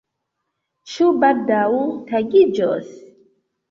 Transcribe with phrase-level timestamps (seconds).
[0.95, 1.63] Ĉu baldaŭ
[2.11, 2.95] tagiĝos?